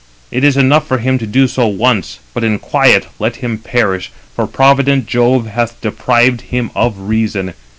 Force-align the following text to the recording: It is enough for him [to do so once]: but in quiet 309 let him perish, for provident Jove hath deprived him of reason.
It 0.31 0.43
is 0.43 0.57
enough 0.57 0.87
for 0.87 0.97
him 0.97 1.19
[to 1.19 1.27
do 1.27 1.47
so 1.47 1.67
once]: 1.67 2.17
but 2.33 2.43
in 2.43 2.57
quiet 2.57 3.03
309 3.03 3.13
let 3.19 3.35
him 3.35 3.59
perish, 3.59 4.11
for 4.35 4.47
provident 4.47 5.05
Jove 5.05 5.45
hath 5.45 5.79
deprived 5.79 6.41
him 6.41 6.71
of 6.75 6.97
reason. 7.01 7.53